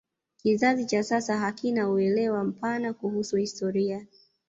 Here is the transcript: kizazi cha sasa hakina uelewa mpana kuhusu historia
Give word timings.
kizazi 0.37 0.85
cha 0.85 1.03
sasa 1.03 1.37
hakina 1.37 1.89
uelewa 1.89 2.43
mpana 2.43 2.93
kuhusu 2.93 3.35
historia 3.37 4.07